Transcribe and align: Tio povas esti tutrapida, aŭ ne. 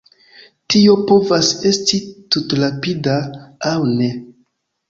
Tio 0.73 0.95
povas 1.11 1.51
esti 1.71 1.99
tutrapida, 2.37 3.19
aŭ 3.75 3.79
ne. 4.01 4.13